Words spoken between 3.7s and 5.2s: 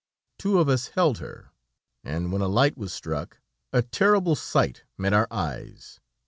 a terrible sight met